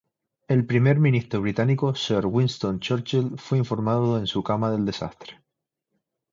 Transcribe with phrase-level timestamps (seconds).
[0.47, 5.43] El Primer Ministro británico "Sir" Winston Churchill fue informado en su cama del desastre.